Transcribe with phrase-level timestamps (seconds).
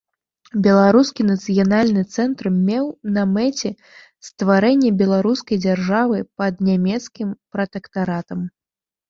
[0.67, 2.85] Беларускі нацыянальны цэнтр меў
[3.17, 3.69] на мэце
[4.29, 8.39] стварэнне беларускай дзяржавы пад нямецкім пратэктаратам.